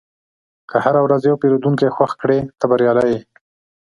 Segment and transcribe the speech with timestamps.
[0.69, 3.19] که هره ورځ یو پیرودونکی خوښ کړې، ته بریالی یې.